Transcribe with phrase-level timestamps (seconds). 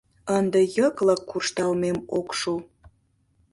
[0.37, 2.53] Ынде йыклык куржталмем ок шу.